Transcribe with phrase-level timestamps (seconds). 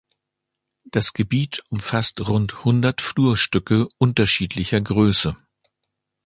[0.85, 5.37] Das Gebiet umfasst rund hundert Flurstücke unterschiedlicher Größe.